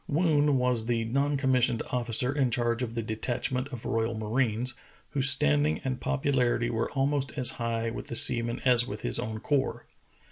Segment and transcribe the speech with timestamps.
[0.09, 4.73] V/oon was the non commissioned officer in charge of the detachment of royal marines,
[5.11, 9.39] whose standing and popularity were almost as high with the seamen as with his own
[9.39, 9.85] corps.